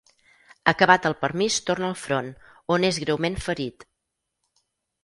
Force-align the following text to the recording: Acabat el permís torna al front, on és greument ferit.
Acabat 0.71 1.05
el 1.09 1.15
permís 1.25 1.57
torna 1.67 1.87
al 1.91 1.95
front, 2.07 2.33
on 2.77 2.89
és 2.91 3.01
greument 3.05 3.39
ferit. 3.51 3.89